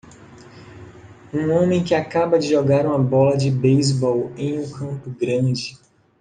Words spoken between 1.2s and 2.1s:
Um homem que